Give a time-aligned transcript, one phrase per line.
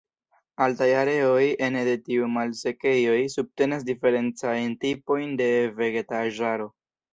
[0.65, 5.53] Altaj areoj ene de tiuj malsekejoj subtenas diferencajn tipojn de
[5.85, 6.71] vegetaĵaro.